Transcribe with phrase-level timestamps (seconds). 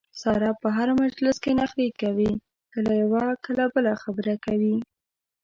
[0.21, 2.31] ساره په هر مجلس کې نخرې کوي
[2.73, 4.75] کله یوه کله بله خبره کوي.